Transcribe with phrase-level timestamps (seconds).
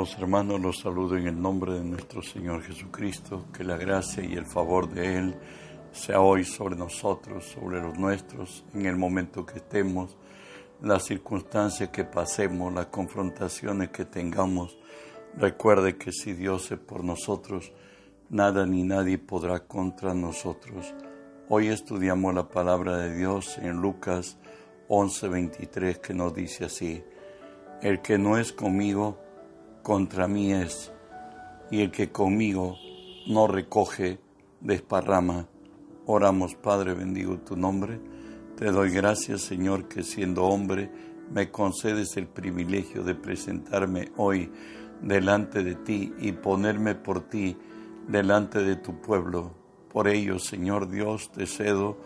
[0.00, 4.32] Amados hermanos, los saludo en el nombre de nuestro Señor Jesucristo, que la gracia y
[4.32, 5.34] el favor de Él
[5.92, 10.16] sea hoy sobre nosotros, sobre los nuestros, en el momento que estemos,
[10.80, 14.78] las circunstancias que pasemos, las confrontaciones que tengamos.
[15.36, 17.70] Recuerde que si Dios es por nosotros,
[18.30, 20.94] nada ni nadie podrá contra nosotros.
[21.50, 24.38] Hoy estudiamos la palabra de Dios en Lucas
[24.88, 27.04] 11:23 que nos dice así,
[27.82, 29.18] el que no es conmigo,
[29.82, 30.92] contra mí es,
[31.70, 32.76] y el que conmigo
[33.26, 34.18] no recoge,
[34.60, 35.46] desparrama.
[36.06, 38.00] Oramos, Padre, bendigo tu nombre.
[38.56, 40.90] Te doy gracias, Señor, que siendo hombre
[41.30, 44.50] me concedes el privilegio de presentarme hoy
[45.00, 47.56] delante de ti y ponerme por ti
[48.08, 49.54] delante de tu pueblo.
[49.92, 51.98] Por ello, Señor Dios, te cedo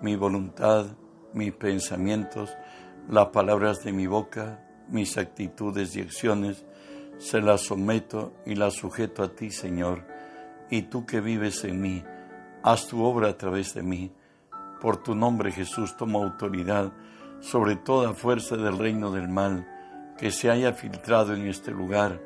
[0.00, 0.86] mi voluntad,
[1.34, 2.50] mis pensamientos,
[3.08, 6.64] las palabras de mi boca, mis actitudes y acciones,
[7.20, 10.04] se las someto y las sujeto a ti, Señor,
[10.70, 12.02] y tú que vives en mí,
[12.62, 14.10] haz tu obra a través de mí.
[14.80, 16.92] Por tu nombre, Jesús, toma autoridad
[17.40, 19.68] sobre toda fuerza del reino del mal
[20.18, 22.20] que se haya filtrado en este lugar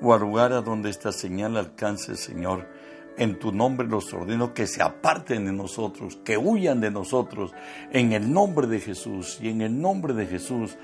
[0.00, 2.68] o al lugar a donde esta señal alcance, Señor
[3.18, 7.52] en tu nombre los ordeno que se aparten de nosotros, que huyan de nosotros,
[7.90, 9.38] en el nombre de Jesús.
[9.40, 10.76] Y en el nombre de Jesús,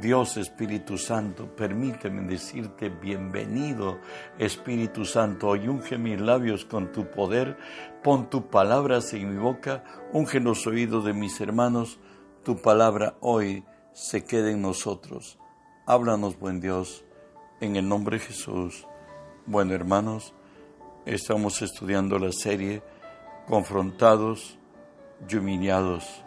[0.00, 3.98] Dios Espíritu Santo, permíteme decirte bienvenido,
[4.38, 5.48] Espíritu Santo.
[5.48, 7.56] Hoy unge mis labios con tu poder,
[8.02, 12.00] pon tu palabras en mi boca, unge los oídos de mis hermanos,
[12.42, 15.38] tu palabra hoy se quede en nosotros.
[15.86, 17.04] Háblanos, buen Dios,
[17.60, 18.86] en el nombre de Jesús.
[19.46, 20.34] Bueno, hermanos,
[21.06, 22.82] Estamos estudiando la serie
[23.46, 24.58] Confrontados
[25.28, 26.24] y Humiliados.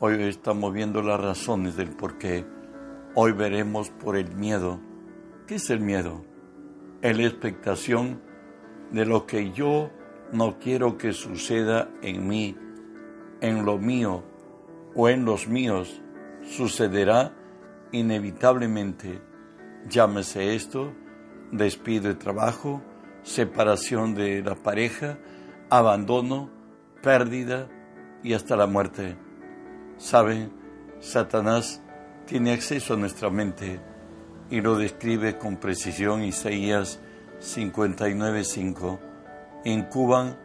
[0.00, 2.44] Hoy estamos viendo las razones del por qué.
[3.14, 4.80] Hoy veremos por el miedo.
[5.46, 6.24] ¿Qué es el miedo?
[7.02, 8.20] Es la expectación
[8.90, 9.90] de lo que yo
[10.32, 12.56] no quiero que suceda en mí,
[13.40, 14.24] en lo mío
[14.96, 16.02] o en los míos.
[16.42, 17.32] Sucederá
[17.92, 19.22] inevitablemente.
[19.88, 20.92] Llámese esto
[21.52, 22.82] despido de trabajo,
[23.22, 25.18] separación de la pareja,
[25.70, 26.50] abandono,
[27.02, 27.68] pérdida
[28.22, 29.16] y hasta la muerte.
[29.96, 30.52] ¿Saben?
[31.00, 31.82] Satanás
[32.26, 33.80] tiene acceso a nuestra mente
[34.50, 37.00] y lo describe con precisión Isaías
[37.40, 38.98] 59.5.
[39.64, 40.36] Incuban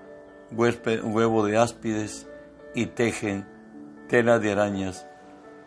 [0.51, 2.27] huevo de áspides
[2.75, 3.47] y tejen
[4.07, 5.07] tela de arañas.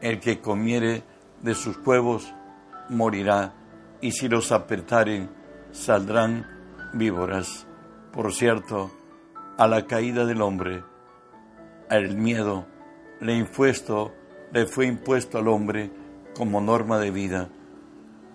[0.01, 1.03] El que comiere
[1.43, 2.33] de sus huevos
[2.89, 3.55] morirá,
[4.01, 5.31] y si los apretaren
[5.73, 6.47] saldrán
[6.97, 7.67] víboras.
[8.13, 8.91] Por cierto,
[9.59, 10.85] a la caída del hombre,
[11.91, 12.67] el miedo
[13.21, 14.13] le, impuesto,
[14.53, 15.91] le fue impuesto al hombre
[16.37, 17.49] como norma de vida.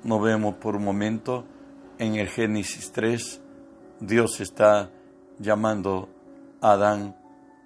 [0.04, 1.46] No vemos por un momento
[2.00, 3.42] en el Génesis 3,
[4.00, 4.92] Dios está
[5.38, 6.10] llamando
[6.60, 7.16] a Adán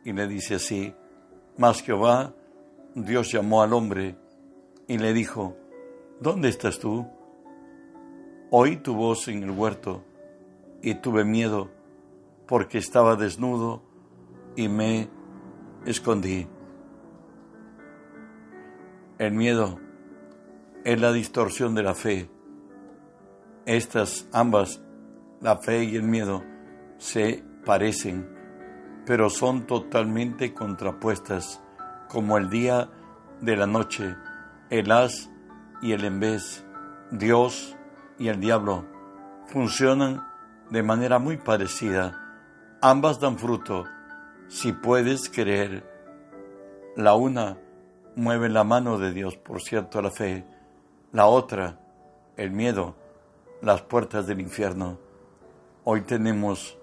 [0.04, 0.94] y le dice así,
[1.58, 2.34] mas Jehová,
[2.94, 4.18] Dios llamó al hombre
[4.88, 5.56] y le dijo,
[6.20, 7.08] ¿dónde estás tú?
[8.52, 10.04] Oí tu voz en el huerto
[10.86, 11.72] y tuve miedo
[12.48, 13.82] porque estaba desnudo
[14.56, 15.10] y me
[15.84, 16.48] escondí.
[19.18, 19.80] El miedo
[20.84, 22.30] es la distorsión de la fe.
[23.66, 24.84] Estas ambas,
[25.42, 26.44] la fe y el miedo,
[27.00, 28.30] se parecen,
[29.08, 31.64] pero son totalmente contrapuestas,
[32.10, 32.92] como el día
[33.42, 34.16] de la noche,
[34.70, 35.32] el as
[35.82, 36.64] y el en vez,
[37.10, 37.76] Dios
[38.20, 38.86] y el diablo,
[39.48, 40.35] funcionan
[40.70, 42.22] de manera muy parecida.
[42.82, 43.86] Ambas dan fruto.
[44.48, 45.84] Si puedes creer,
[46.96, 47.58] la una
[48.16, 50.46] mueve la mano de Dios, por cierto, la fe.
[51.12, 51.80] La otra,
[52.38, 52.96] el miedo,
[53.62, 55.00] las puertas del infierno.
[55.84, 56.78] Hoy tenemos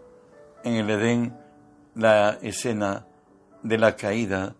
[0.64, 1.36] en el Edén
[1.94, 3.06] la escena
[3.62, 4.54] de la caída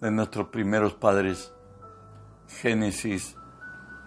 [0.00, 1.52] de nuestros primeros padres.
[2.48, 3.36] Génesis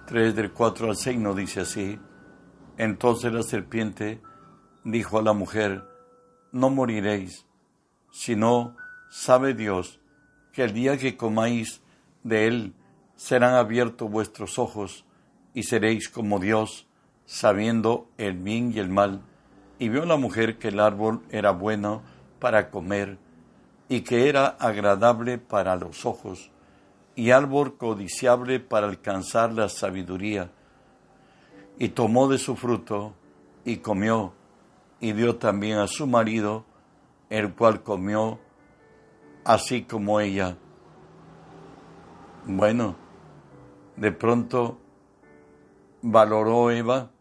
[0.08, 2.00] 3 del 4 al 6 nos dice así.
[2.78, 4.22] Entonces la serpiente
[4.86, 5.84] dijo a la mujer,
[6.54, 7.46] no moriréis,
[8.12, 8.78] sino
[9.10, 10.00] sabe Dios
[10.54, 11.82] que el día que comáis
[12.24, 12.74] de él
[13.18, 15.04] serán abiertos vuestros ojos
[15.54, 16.88] y seréis como Dios,
[17.26, 19.22] sabiendo el bien y el mal.
[19.80, 22.04] Y vio la mujer que el árbol era bueno
[22.40, 23.18] para comer
[23.90, 26.52] y que era agradable para los ojos
[27.16, 30.52] y árbol codiciable para alcanzar la sabiduría.
[31.80, 33.14] Y tomó de su fruto
[33.66, 34.34] y comió
[35.06, 36.66] y dio también a su marido,
[37.30, 38.40] el cual comió
[39.44, 40.57] así como ella.
[42.48, 42.96] Bueno,
[43.98, 44.80] de pronto
[46.02, 47.12] valoró Eva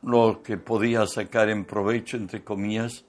[0.00, 3.04] lo que podía sacar en provecho, entre comillas,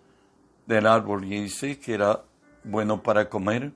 [0.66, 2.26] del árbol y dice que era
[2.66, 3.72] bueno para comer,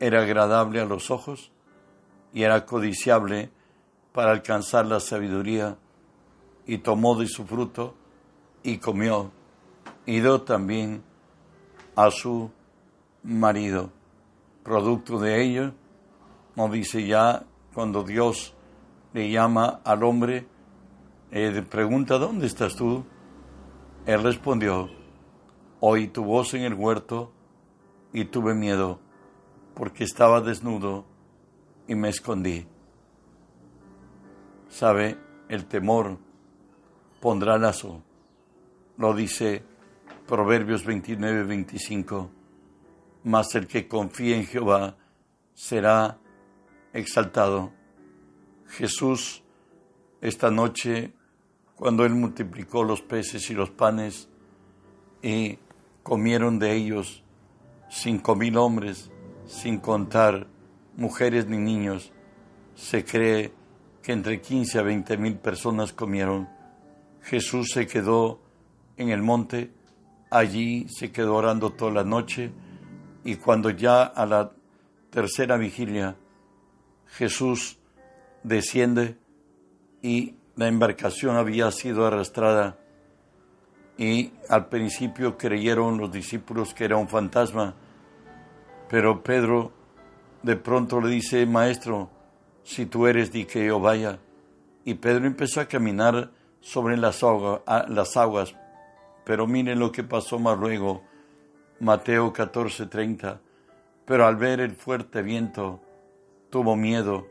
[0.00, 1.52] era agradable a los ojos
[2.32, 3.52] y era codiciable
[4.12, 5.78] para alcanzar la sabiduría
[6.68, 7.94] y tomó de su fruto
[8.62, 9.32] y comió
[10.04, 11.02] y dio también
[11.96, 12.50] a su
[13.22, 13.90] marido.
[14.62, 15.72] Producto de ello,
[16.54, 18.54] nos dice ya cuando Dios
[19.14, 20.46] le llama al hombre,
[21.30, 23.02] eh, pregunta, ¿dónde estás tú?
[24.04, 24.90] Él respondió,
[25.80, 27.32] oí tu voz en el huerto
[28.12, 29.00] y tuve miedo
[29.74, 31.06] porque estaba desnudo
[31.86, 32.66] y me escondí.
[34.68, 35.16] Sabe,
[35.48, 36.27] el temor
[37.20, 38.02] pondrá lazo.
[38.96, 39.62] Lo dice
[40.26, 42.30] Proverbios 29, 25.
[43.24, 44.96] Mas el que confía en Jehová
[45.54, 46.18] será
[46.92, 47.72] exaltado.
[48.68, 49.42] Jesús,
[50.20, 51.12] esta noche,
[51.74, 54.28] cuando Él multiplicó los peces y los panes
[55.22, 55.58] y
[56.02, 57.24] comieron de ellos
[57.88, 59.10] cinco mil hombres,
[59.46, 60.46] sin contar
[60.96, 62.12] mujeres ni niños,
[62.74, 63.52] se cree
[64.02, 66.48] que entre 15 a 20 mil personas comieron.
[67.28, 68.40] Jesús se quedó
[68.96, 69.70] en el monte,
[70.30, 72.50] allí se quedó orando toda la noche
[73.22, 74.52] y cuando ya a la
[75.10, 76.16] tercera vigilia
[77.06, 77.78] Jesús
[78.42, 79.18] desciende
[80.00, 82.78] y la embarcación había sido arrastrada
[83.98, 87.74] y al principio creyeron los discípulos que era un fantasma,
[88.88, 89.72] pero Pedro
[90.42, 92.08] de pronto le dice, Maestro,
[92.62, 94.18] si tú eres, di que yo vaya.
[94.84, 98.54] Y Pedro empezó a caminar sobre las, aguas,
[99.24, 101.02] pero miren lo que pasó más luego,
[101.80, 103.40] Mateo 14:30,
[104.04, 105.80] pero al ver el fuerte viento,
[106.50, 107.26] tuvo miedo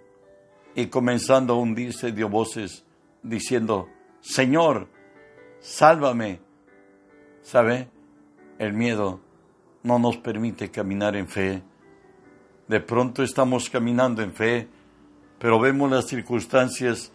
[0.75, 2.85] y comenzando a hundirse dio voces
[3.23, 3.89] diciendo,
[4.21, 4.87] Señor,
[5.59, 6.39] sálvame.
[7.41, 7.87] ¿Sabe?
[8.59, 9.21] El miedo
[9.83, 11.63] no nos permite caminar en fe.
[12.67, 14.67] De pronto estamos caminando en fe,
[15.39, 17.13] pero vemos las circunstancias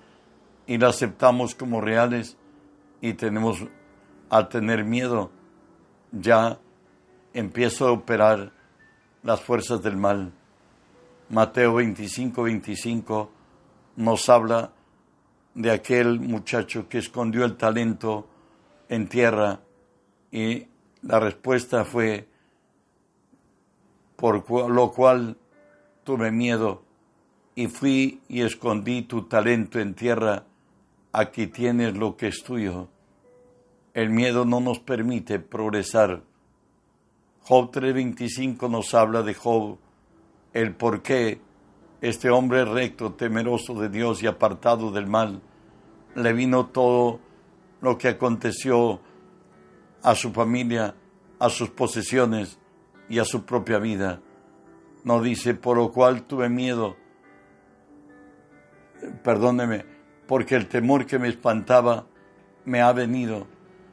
[0.66, 2.36] y las aceptamos como reales
[3.00, 3.64] y tenemos,
[4.30, 5.30] al tener miedo,
[6.12, 6.58] ya
[7.34, 8.52] empiezo a operar
[9.22, 10.32] las fuerzas del mal.
[11.28, 13.30] Mateo 25, 25
[13.96, 14.72] nos habla
[15.54, 18.26] de aquel muchacho que escondió el talento
[18.88, 19.60] en tierra
[20.30, 20.66] y
[21.02, 22.28] la respuesta fue,
[24.16, 25.36] por lo cual
[26.04, 26.82] tuve miedo
[27.54, 30.44] y fui y escondí tu talento en tierra,
[31.12, 32.88] aquí tienes lo que es tuyo.
[33.94, 36.22] El miedo no nos permite progresar.
[37.42, 39.78] Job 3:25 nos habla de Job,
[40.52, 41.40] el por qué
[42.00, 45.40] este hombre recto, temeroso de Dios y apartado del mal,
[46.14, 47.20] le vino todo
[47.80, 49.00] lo que aconteció
[50.02, 50.94] a su familia,
[51.38, 52.58] a sus posesiones
[53.08, 54.20] y a su propia vida.
[55.04, 56.96] No dice, por lo cual tuve miedo,
[59.22, 59.84] perdóneme,
[60.32, 62.06] porque el temor que me espantaba
[62.64, 63.46] me ha venido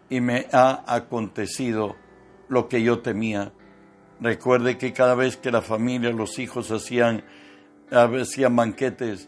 [0.10, 1.98] y me ha acontecido
[2.48, 3.52] lo que yo temía.
[4.22, 7.26] Recuerde que cada vez que la familia, los hijos hacían,
[7.92, 9.28] hacían banquetes,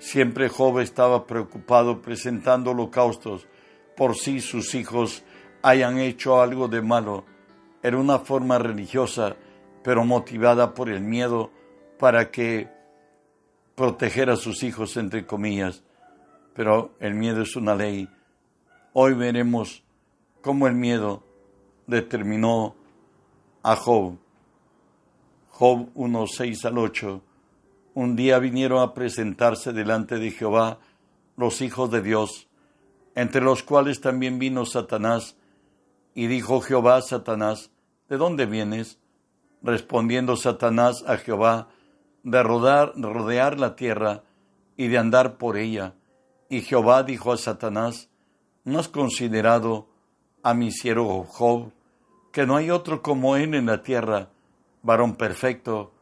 [0.00, 3.46] siempre Job estaba preocupado presentando holocaustos
[3.96, 5.22] por si sus hijos
[5.62, 7.24] hayan hecho algo de malo.
[7.84, 9.36] Era una forma religiosa
[9.84, 11.52] pero motivada por el miedo
[12.00, 12.68] para que
[13.76, 15.84] proteger a sus hijos, entre comillas.
[16.58, 18.08] Pero el miedo es una ley.
[18.92, 19.84] Hoy veremos
[20.42, 21.22] cómo el miedo
[21.86, 22.74] determinó
[23.62, 24.18] a Job.
[25.50, 27.22] Job 1, 6 al 8.
[27.94, 30.80] Un día vinieron a presentarse delante de Jehová
[31.36, 32.48] los hijos de Dios,
[33.14, 35.36] entre los cuales también vino Satanás,
[36.12, 37.70] y dijo Jehová Satanás,
[38.08, 38.98] ¿de dónde vienes?
[39.62, 41.68] respondiendo Satanás a Jehová,
[42.24, 44.24] de rodar, rodear la tierra
[44.76, 45.94] y de andar por ella.
[46.48, 48.08] Y Jehová dijo a Satanás,
[48.64, 49.86] ¿no has considerado
[50.42, 51.72] a mi siervo Job,
[52.32, 54.30] que no hay otro como él en la tierra,
[54.82, 55.92] varón perfecto,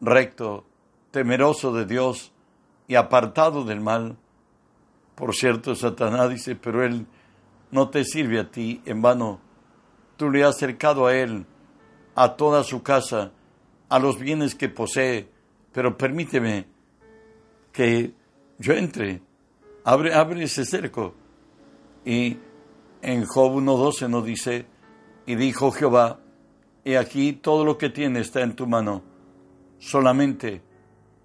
[0.00, 0.64] recto,
[1.10, 2.32] temeroso de Dios
[2.86, 4.16] y apartado del mal?
[5.14, 7.06] Por cierto, Satanás dice, pero él
[7.72, 9.40] no te sirve a ti en vano.
[10.16, 11.44] Tú le has acercado a él
[12.14, 13.32] a toda su casa,
[13.88, 15.28] a los bienes que posee,
[15.72, 16.66] pero permíteme
[17.72, 18.12] que
[18.58, 19.22] yo entre,
[19.88, 21.14] abre, abre ese cerco.
[22.04, 22.36] Y
[23.00, 24.66] en Job 1.12 nos dice,
[25.24, 26.20] y dijo Jehová,
[26.84, 29.02] y aquí todo lo que tiene está en tu mano,
[29.78, 30.62] solamente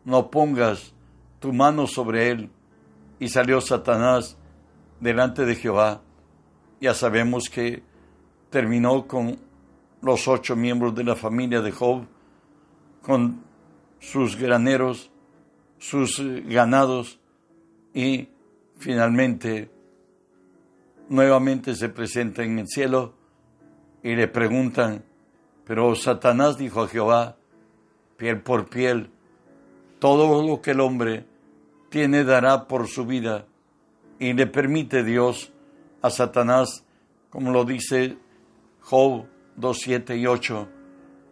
[0.06, 0.94] no pongas
[1.40, 2.50] tu mano sobre él.
[3.20, 4.38] Y salió Satanás
[5.00, 6.02] delante de Jehová
[6.82, 7.84] Ya sabemos que
[8.50, 9.40] terminó con
[10.02, 12.06] los ocho miembros de la familia de Job,
[13.02, 13.44] con
[14.00, 15.12] sus graneros,
[15.78, 17.20] sus ganados
[17.94, 18.30] y
[18.84, 19.72] finalmente
[21.08, 23.14] nuevamente se presenta en el cielo
[24.04, 25.06] y le preguntan,
[25.66, 27.38] pero Satanás dijo a Jehová,
[28.18, 29.10] piel por piel,
[30.00, 31.26] todo lo que el hombre
[31.90, 33.46] tiene dará por su vida
[34.20, 35.54] y le permite Dios
[36.02, 36.84] a Satanás,
[37.30, 38.18] como lo dice
[38.82, 39.26] Job
[39.56, 40.68] 2, 7 y 8.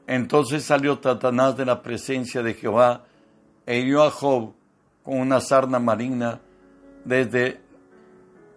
[0.08, 3.04] Entonces salió Satanás de la presencia de Jehová
[3.66, 4.54] e hirió a Job
[5.04, 6.40] con una sarna maligna
[7.06, 7.60] desde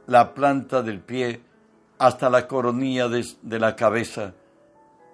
[0.07, 1.41] la planta del pie
[1.99, 4.35] hasta la coronilla de, la cabeza.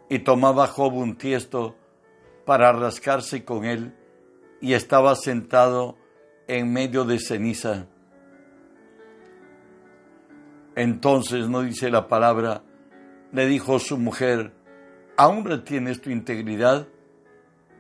[0.08, 1.76] Y tomaba Job un tiesto
[2.44, 3.94] para rascarse con él
[4.60, 5.96] y estaba sentado
[6.49, 7.87] en medio de ceniza.
[10.75, 12.62] Entonces, no dice la palabra,
[13.32, 14.52] le dijo su mujer,
[15.16, 16.88] ¿aún retienes tu integridad?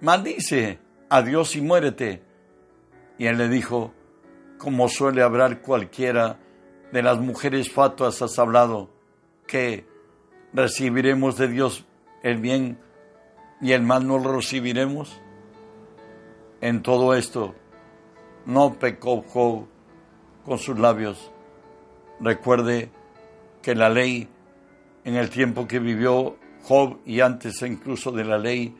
[0.00, 0.78] Maldice
[1.08, 2.22] a Dios y muérete.
[3.18, 3.92] Y él le dijo,
[4.60, 6.38] como suele hablar cualquiera
[6.92, 8.90] de las mujeres fatuas has hablado,
[9.46, 9.86] que
[10.52, 11.86] recibiremos de Dios
[12.22, 12.78] el bien
[13.62, 15.18] y el mal no lo recibiremos.
[16.60, 17.54] En todo esto,
[18.44, 19.66] no pecó Job
[20.44, 21.32] con sus labios.
[22.20, 22.90] Recuerde
[23.62, 24.28] que la ley,
[25.04, 28.76] en el tiempo que vivió Job y antes incluso de la ley,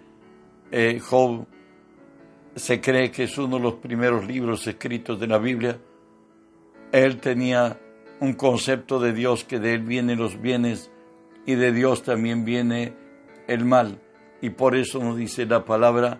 [0.72, 1.46] eh, Job
[2.56, 5.78] se cree que es uno de los primeros libros escritos de la Biblia.
[6.92, 7.78] Él tenía
[8.20, 10.90] un concepto de Dios que de él vienen los bienes
[11.46, 12.94] y de Dios también viene
[13.46, 14.00] el mal.
[14.42, 16.18] Y por eso nos dice la palabra,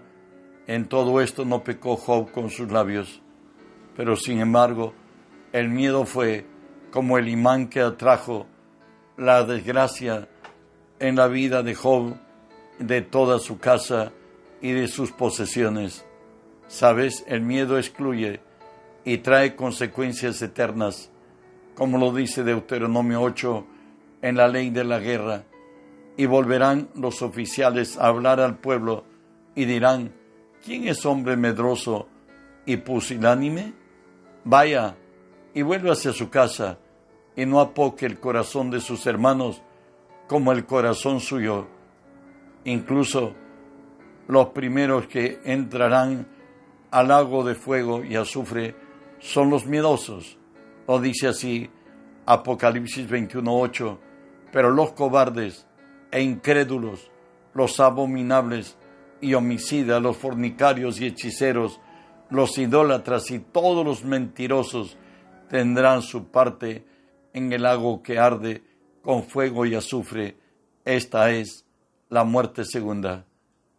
[0.66, 3.20] en todo esto no pecó Job con sus labios.
[3.96, 4.94] Pero sin embargo,
[5.52, 6.46] el miedo fue
[6.90, 8.46] como el imán que atrajo
[9.16, 10.28] la desgracia
[10.98, 12.14] en la vida de Job,
[12.78, 14.12] de toda su casa
[14.62, 16.04] y de sus posesiones.
[16.70, 18.40] Sabes, el miedo excluye
[19.04, 21.10] y trae consecuencias eternas
[21.80, 23.66] como lo dice Deuteronomio 8
[24.20, 25.44] en la ley de la guerra,
[26.14, 29.04] y volverán los oficiales a hablar al pueblo
[29.54, 30.12] y dirán,
[30.62, 32.06] ¿quién es hombre medroso
[32.66, 33.72] y pusilánime?
[34.44, 34.94] Vaya
[35.54, 36.78] y vuelva hacia su casa
[37.34, 39.62] y no apoque el corazón de sus hermanos
[40.28, 41.66] como el corazón suyo.
[42.64, 43.32] Incluso
[44.28, 46.26] los primeros que entrarán
[46.90, 48.74] al lago de fuego y azufre
[49.18, 50.38] son los miedosos
[50.90, 51.70] lo dice así
[52.26, 53.96] Apocalipsis 21.8,
[54.50, 55.64] pero los cobardes
[56.10, 57.12] e incrédulos,
[57.54, 58.76] los abominables
[59.20, 61.80] y homicidas, los fornicarios y hechiceros,
[62.28, 64.96] los idólatras y todos los mentirosos
[65.48, 66.84] tendrán su parte
[67.32, 68.64] en el lago que arde
[69.00, 70.38] con fuego y azufre.
[70.84, 71.64] Esta es
[72.08, 73.26] la muerte segunda.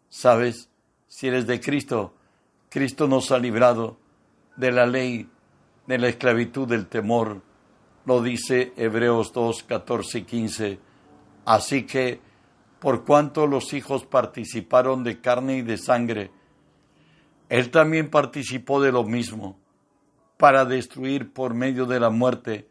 [0.08, 0.70] ¿Sabes?
[1.10, 2.16] Si eres de Cristo,
[2.72, 3.98] Cristo nos ha librado
[4.56, 5.30] de la ley
[5.88, 7.42] de la esclavitud del temor,
[8.06, 10.80] lo dice Hebreos 2, 14 y 15.
[11.44, 12.22] Así que,
[12.80, 16.32] por cuanto los hijos participaron de carne y de sangre,
[17.50, 19.60] él también participó de lo mismo,
[20.38, 22.70] para destruir por medio de la muerte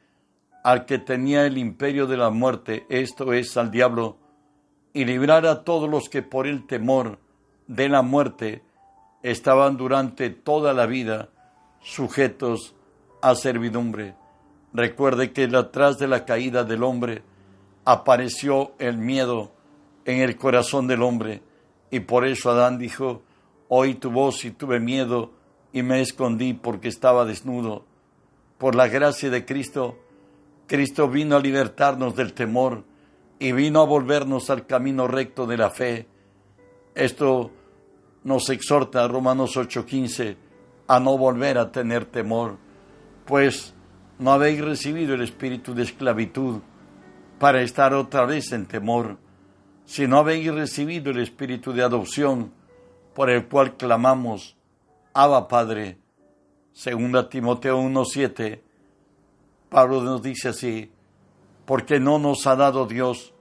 [0.64, 4.16] al que tenía el imperio de la muerte, esto es, al diablo,
[4.94, 7.18] y librar a todos los que por el temor
[7.66, 8.62] de la muerte
[9.22, 11.28] estaban durante toda la vida
[11.82, 12.74] sujetos
[13.22, 14.14] a servidumbre.
[14.72, 17.22] Recuerde que atrás de la caída del hombre
[17.84, 19.52] apareció el miedo
[20.04, 21.42] en el corazón del hombre
[21.90, 23.22] y por eso Adán dijo,
[23.68, 25.32] oí tu voz y tuve miedo
[25.72, 27.84] y me escondí porque estaba desnudo.
[28.58, 29.98] Por la gracia de Cristo,
[30.66, 32.84] Cristo vino a libertarnos del temor
[33.38, 36.06] y vino a volvernos al camino recto de la fe.
[36.94, 37.50] Esto
[38.24, 40.36] nos exhorta Romanos 8:15
[40.88, 42.58] a no volver a tener temor
[43.30, 43.74] pues
[44.18, 46.62] no habéis recibido el espíritu de esclavitud
[47.38, 49.18] para estar otra vez en temor,
[49.84, 52.52] sino habéis recibido el espíritu de adopción
[53.14, 54.56] por el cual clamamos,
[55.14, 55.98] Abba Padre.
[56.72, 58.60] Segunda Timoteo 1.7,
[59.68, 60.90] Pablo nos dice así,
[61.66, 63.32] porque no nos ha dado Dios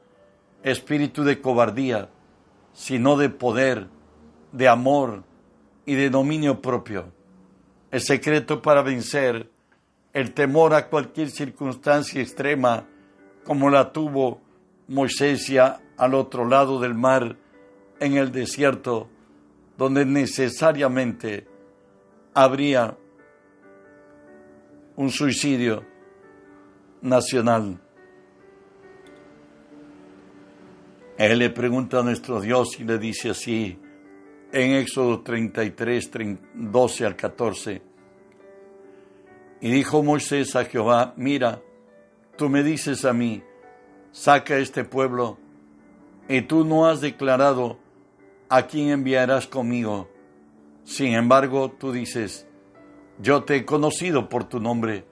[0.62, 2.10] espíritu de cobardía,
[2.74, 3.88] sino de poder,
[4.52, 5.24] de amor
[5.86, 7.12] y de dominio propio.
[7.92, 9.50] El secreto para vencer
[10.14, 12.88] el temor a cualquier circunstancia extrema,
[13.44, 14.42] como la tuvo
[14.88, 17.38] Moisés ya al otro lado del mar,
[18.00, 19.10] en el desierto,
[19.78, 21.48] donde necesariamente
[22.34, 22.98] habría
[24.96, 25.86] un suicidio
[27.02, 27.80] nacional.
[31.18, 33.78] Él le pregunta a nuestro Dios y le dice así,
[34.52, 36.10] en Éxodo 33,
[36.54, 37.82] 12 al 14.
[39.62, 41.62] Y dijo Moisés a Jehová, mira,
[42.38, 43.44] tú me dices a mí,
[44.12, 45.38] saca este pueblo,
[46.28, 47.78] y tú no has declarado
[48.48, 50.10] a quién enviarás conmigo.
[50.84, 52.48] Sin embargo, tú dices,
[53.20, 55.06] yo te he conocido por tu nombre,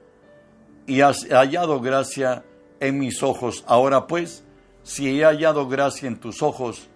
[0.85, 2.45] y has hallado gracia
[2.79, 3.63] en mis ojos.
[3.67, 4.45] Ahora pues,
[4.83, 6.89] si he hallado gracia en tus ojos,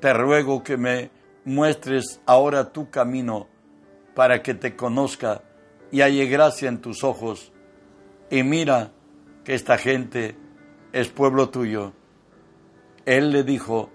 [0.00, 1.10] te ruego que me
[1.48, 3.48] muestres ahora tu camino
[4.14, 5.42] para que te conozca
[5.90, 7.52] y halle gracia en tus ojos.
[8.30, 8.92] Y mira
[9.44, 10.36] que esta gente
[10.92, 11.92] es pueblo tuyo.
[13.06, 13.90] Él le dijo,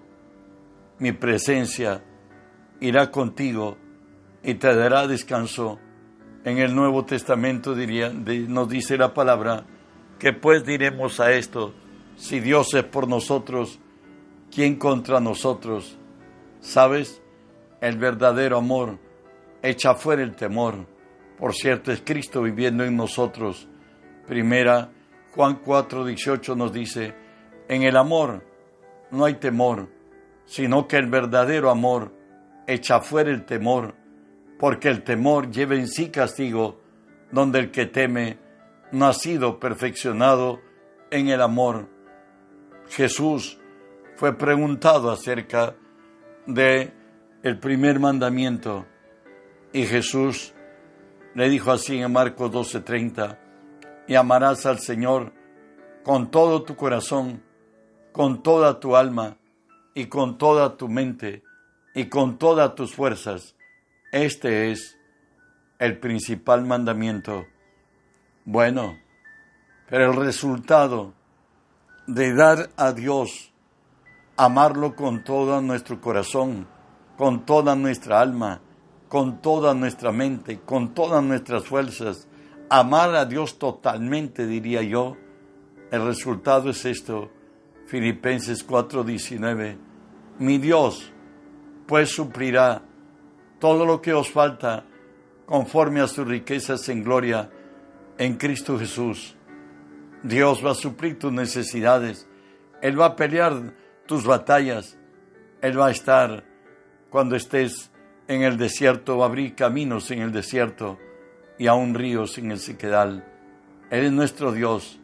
[0.98, 2.02] mi presencia
[2.80, 3.76] irá contigo
[4.42, 5.78] y te dará descanso.
[6.44, 9.64] En el Nuevo Testamento diría, nos dice la palabra,
[10.18, 11.72] que pues diremos a esto,
[12.16, 13.78] si Dios es por nosotros,
[14.50, 15.96] ¿quién contra nosotros?
[16.60, 17.22] ¿Sabes?
[17.80, 18.98] El verdadero amor
[19.62, 20.86] echa fuera el temor.
[21.38, 23.68] Por cierto, es Cristo viviendo en nosotros.
[24.26, 24.90] Primera,
[25.34, 27.14] Juan 4, 18 nos dice,
[27.68, 28.42] en el amor
[29.10, 29.88] no hay temor,
[30.44, 32.12] sino que el verdadero amor
[32.66, 33.94] echa fuera el temor,
[34.58, 36.80] porque el temor lleva en sí castigo,
[37.30, 38.38] donde el que teme
[38.92, 40.60] no ha sido perfeccionado
[41.10, 41.88] en el amor.
[42.88, 43.58] Jesús
[44.16, 45.74] fue preguntado acerca
[46.46, 46.92] de
[47.44, 48.86] el primer mandamiento
[49.70, 50.54] y Jesús
[51.34, 53.38] le dijo así en Marcos 12:30,
[54.08, 55.34] y amarás al Señor
[56.04, 57.42] con todo tu corazón,
[58.12, 59.36] con toda tu alma
[59.94, 61.42] y con toda tu mente
[61.94, 63.54] y con todas tus fuerzas.
[64.10, 64.98] Este es
[65.78, 67.44] el principal mandamiento.
[68.46, 68.98] Bueno,
[69.90, 71.12] pero el resultado
[72.06, 73.52] de dar a Dios,
[74.38, 76.72] amarlo con todo nuestro corazón,
[77.16, 78.60] con toda nuestra alma,
[79.08, 82.28] con toda nuestra mente, con todas nuestras fuerzas,
[82.68, 85.16] amar a Dios totalmente, diría yo,
[85.90, 87.30] el resultado es esto,
[87.86, 89.76] Filipenses 4:19,
[90.38, 91.12] mi Dios
[91.86, 92.82] pues suplirá
[93.58, 94.84] todo lo que os falta
[95.46, 97.50] conforme a sus riquezas en gloria
[98.18, 99.36] en Cristo Jesús.
[100.22, 102.26] Dios va a suplir tus necesidades.
[102.80, 103.74] Él va a pelear
[104.06, 104.98] tus batallas.
[105.60, 106.44] Él va a estar
[107.14, 107.92] cuando estés
[108.26, 110.98] en el desierto, va a abrir caminos en el desierto
[111.56, 113.24] y aún ríos en el sequedal.
[113.88, 114.98] Él es nuestro Dios.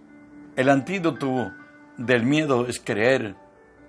[0.57, 1.53] El antídoto
[1.97, 3.37] del miedo es creer.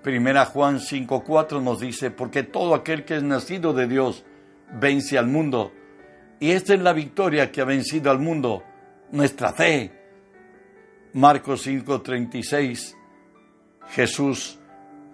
[0.03, 4.23] Primera Juan 5:4 nos dice, porque todo aquel que es nacido de Dios
[4.79, 5.71] vence al mundo.
[6.39, 8.63] Y esta es la victoria que ha vencido al mundo,
[9.11, 9.91] nuestra fe.
[11.13, 12.95] Marcos 5:36,
[13.89, 14.59] Jesús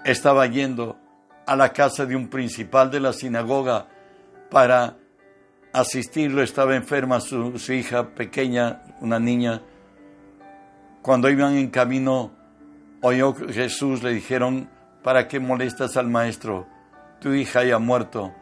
[0.04, 1.07] estaba yendo
[1.47, 3.88] a la casa de un principal de la sinagoga
[4.51, 4.97] para
[5.71, 6.43] asistirlo.
[6.43, 9.62] Estaba enferma su, hija pequeña, una niña.
[11.01, 12.31] Cuando iban en camino,
[13.01, 14.69] oyó Jesús, le dijeron,
[15.03, 16.67] ¿para qué molestas al maestro?
[17.21, 18.36] Tu hija ya ha muerto.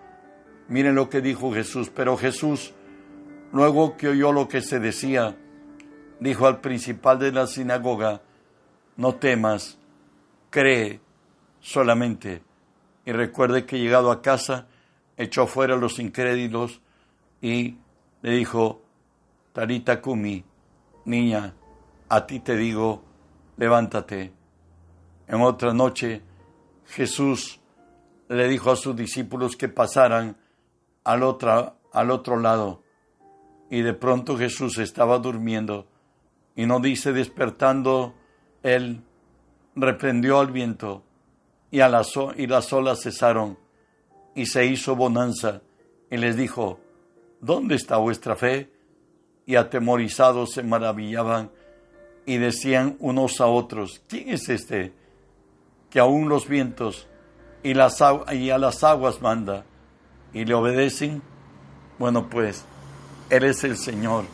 [0.67, 1.91] Miren lo que dijo Jesús.
[1.95, 2.73] Pero Jesús,
[3.53, 5.37] luego que oyó lo que se decía,
[6.19, 8.21] dijo al principal de la sinagoga,
[8.97, 9.77] no temas,
[10.49, 10.99] cree
[11.59, 12.41] solamente.
[13.05, 14.67] Y recuerde que llegado a casa,
[15.17, 16.81] echó fuera a los incrédulos
[17.41, 17.77] y
[18.21, 18.81] le dijo,
[19.53, 20.43] Tarita Kumi,
[21.05, 21.53] niña,
[22.09, 23.03] a ti te digo,
[23.57, 24.33] levántate.
[25.27, 26.21] En otra noche,
[26.87, 27.59] Jesús
[28.27, 30.35] le dijo a sus discípulos que pasaran
[31.03, 31.23] al
[31.93, 32.81] al otro lado.
[33.69, 35.87] Y de pronto Jesús estaba durmiendo
[36.55, 38.15] y no dice despertando,
[38.63, 39.01] él
[39.75, 41.04] reprendió al viento
[41.79, 43.57] y, las olas cesaron
[44.33, 45.61] y se hizo bonanza
[46.09, 46.79] y les dijo,
[47.41, 48.71] ¿dónde está vuestra fe?
[49.45, 51.51] Y atemorizados se maravillaban
[52.25, 54.93] y decían unos a otros, ¿quién es este
[55.89, 57.07] que aún los vientos
[57.63, 59.65] y, las, y a las aguas manda
[60.33, 61.21] y le obedecen?
[61.99, 62.65] Bueno, pues
[63.29, 64.25] Él es el Señor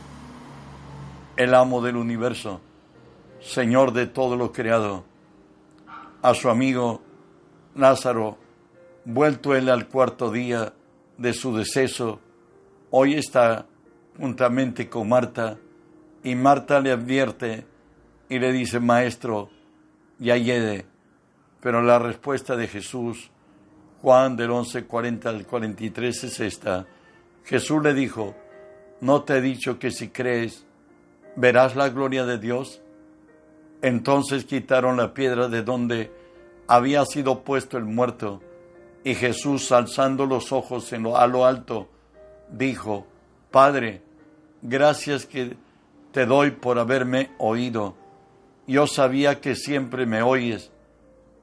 [1.37, 2.61] el amo del universo,
[3.39, 5.05] Señor de todo lo creado,
[6.21, 7.01] a su amigo
[7.75, 8.37] Lázaro,
[9.05, 10.73] vuelto él al cuarto día
[11.17, 12.19] de su deceso,
[12.89, 13.65] hoy está
[14.17, 15.57] juntamente con Marta,
[16.23, 17.65] y Marta le advierte
[18.29, 19.49] y le dice, Maestro,
[20.19, 20.85] ya llegue.
[21.61, 23.31] Pero la respuesta de Jesús,
[24.01, 26.85] Juan del 11:40 al 43 es esta.
[27.43, 28.35] Jesús le dijo,
[28.99, 30.65] no te he dicho que si crees,
[31.35, 32.81] verás la gloria de Dios.
[33.81, 36.11] Entonces quitaron la piedra de donde
[36.71, 38.41] había sido puesto el muerto,
[39.03, 41.89] y Jesús, alzando los ojos en lo, a lo alto,
[42.49, 43.05] dijo,
[43.51, 44.01] Padre,
[44.61, 45.57] gracias que
[46.13, 47.95] te doy por haberme oído.
[48.67, 50.71] Yo sabía que siempre me oyes,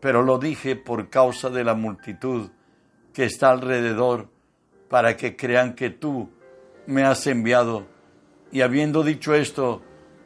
[0.01, 2.49] pero lo dije por causa de la multitud
[3.13, 4.31] que está alrededor,
[4.89, 6.31] para que crean que tú
[6.87, 7.87] me has enviado.
[8.51, 9.83] Y habiendo dicho esto,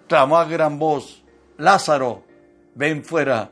[0.06, 1.24] clamó a gran voz,
[1.58, 2.22] Lázaro,
[2.76, 3.50] ven fuera.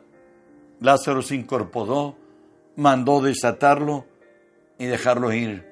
[0.81, 2.17] Lázaro se incorporó,
[2.77, 4.07] mandó desatarlo
[4.79, 5.71] y dejarlo ir.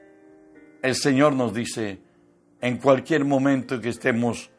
[0.83, 2.01] El Señor nos dice,
[2.61, 4.51] en cualquier momento que estemos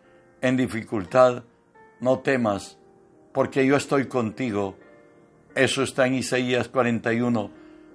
[0.41, 1.43] en dificultad,
[1.99, 2.77] no temas,
[3.31, 4.75] porque yo estoy contigo.
[5.53, 7.51] Eso está en Isaías 41.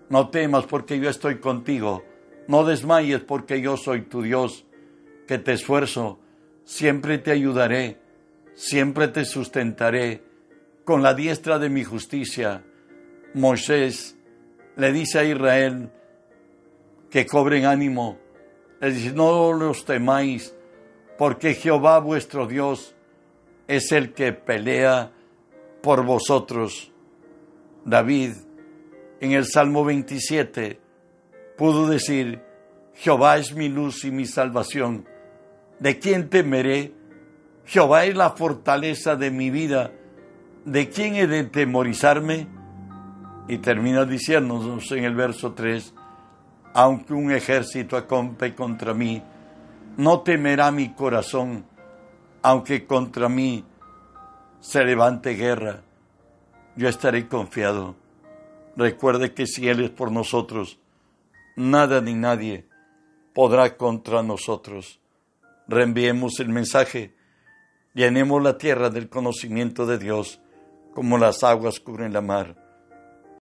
[0.08, 2.04] No temas porque yo estoy contigo.
[2.46, 4.64] No desmayes porque yo soy tu Dios,
[5.26, 6.20] que te esfuerzo,
[6.64, 7.98] siempre te ayudaré,
[8.54, 10.22] siempre te sustentaré
[10.84, 12.62] con la diestra de mi justicia.
[13.34, 14.16] Moisés
[14.76, 15.90] le dice a Israel
[17.10, 18.18] que cobren ánimo.
[18.80, 20.54] Le dice, no los temáis,
[21.16, 22.94] porque Jehová vuestro Dios
[23.66, 25.12] es el que pelea
[25.82, 26.92] por vosotros.
[27.84, 28.32] David,
[29.20, 30.80] en el Salmo 27,
[31.56, 32.42] pudo decir,
[32.94, 35.06] Jehová es mi luz y mi salvación.
[35.78, 36.92] ¿De quién temeré?
[37.64, 39.92] Jehová es la fortaleza de mi vida.
[40.64, 42.46] ¿De quién he de temorizarme?
[43.48, 45.92] Y termina diciéndonos en el verso 3,
[46.72, 49.22] aunque un ejército acompe contra mí,
[49.98, 51.66] no temerá mi corazón,
[52.40, 53.64] aunque contra mí
[54.60, 55.82] se levante guerra,
[56.76, 57.94] yo estaré confiado.
[58.74, 60.80] Recuerde que si Él es por nosotros,
[61.56, 62.66] nada ni nadie
[63.34, 64.98] podrá contra nosotros.
[65.68, 67.14] Reenviemos el mensaje,
[67.92, 70.40] llenemos la tierra del conocimiento de Dios,
[70.94, 72.63] como las aguas cubren la mar